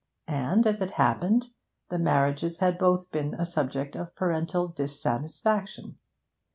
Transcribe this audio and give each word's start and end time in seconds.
And, 0.27 0.65
as 0.65 0.81
it 0.81 0.89
happened, 0.89 1.49
the 1.89 1.99
marriages 1.99 2.57
had 2.57 2.79
both 2.79 3.11
been 3.11 3.35
a 3.35 3.45
subject 3.45 3.95
of 3.95 4.15
parental 4.15 4.67
dissatisfaction. 4.67 5.99